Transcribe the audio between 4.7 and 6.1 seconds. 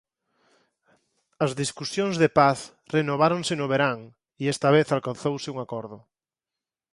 vez alcanzouse un acordo.